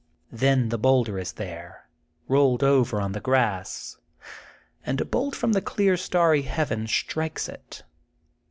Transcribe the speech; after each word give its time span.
Then 0.31 0.69
the 0.69 0.79
boulder 0.79 1.19
is 1.19 1.33
there, 1.33 1.87
rolled 2.27 2.63
over 2.63 2.99
on 2.99 3.11
the 3.11 3.19
grass, 3.19 3.97
and 4.83 4.99
a 4.99 5.05
bolt 5.05 5.35
from 5.35 5.51
the 5.51 5.61
clear 5.61 5.95
starry 5.95 6.41
heaven 6.41 6.87
strikes 6.87 7.47
it. 7.47 7.83